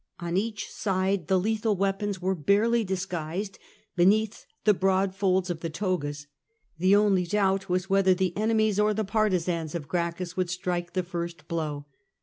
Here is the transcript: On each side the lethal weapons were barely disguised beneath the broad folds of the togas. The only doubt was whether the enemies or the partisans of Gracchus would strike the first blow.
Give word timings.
On 0.19 0.35
each 0.35 0.67
side 0.71 1.27
the 1.27 1.37
lethal 1.39 1.75
weapons 1.75 2.19
were 2.19 2.33
barely 2.33 2.83
disguised 2.83 3.59
beneath 3.95 4.47
the 4.63 4.73
broad 4.73 5.13
folds 5.13 5.51
of 5.51 5.59
the 5.59 5.69
togas. 5.69 6.25
The 6.79 6.95
only 6.95 7.23
doubt 7.27 7.69
was 7.69 7.87
whether 7.87 8.15
the 8.15 8.35
enemies 8.35 8.79
or 8.79 8.95
the 8.95 9.05
partisans 9.05 9.75
of 9.75 9.87
Gracchus 9.87 10.35
would 10.35 10.49
strike 10.49 10.93
the 10.93 11.03
first 11.03 11.47
blow. 11.47 11.85